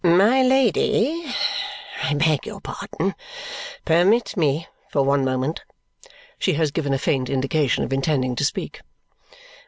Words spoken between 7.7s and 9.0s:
of intending to speak.